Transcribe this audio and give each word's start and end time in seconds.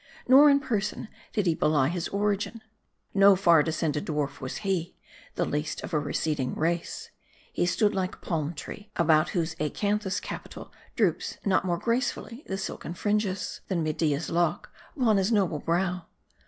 Nor 0.27 0.49
in 0.49 0.59
person, 0.59 1.09
did 1.31 1.45
he 1.45 1.53
belie 1.53 1.89
his 1.89 2.07
origin. 2.07 2.63
No 3.13 3.35
far 3.35 3.61
descended 3.61 4.03
dwarf 4.07 4.41
was 4.41 4.57
he, 4.65 4.95
the 5.35 5.45
least 5.45 5.83
of 5.83 5.93
a 5.93 5.99
receding 5.99 6.55
race. 6.55 7.11
He 7.53 7.67
stood 7.67 7.93
like 7.93 8.15
a 8.15 8.17
palm 8.17 8.55
tree; 8.55 8.89
about 8.95 9.29
whose 9.37 9.53
acanthus 9.59 10.19
capital 10.19 10.71
droops 10.95 11.37
not 11.45 11.65
more 11.65 11.77
gracefully 11.77 12.43
the 12.47 12.57
silken 12.57 12.95
fringes, 12.95 13.61
than 13.67 13.83
Media's 13.83 14.31
locks 14.31 14.71
upon 14.95 15.17
his 15.17 15.31
noble 15.31 15.59
brow. 15.59 16.07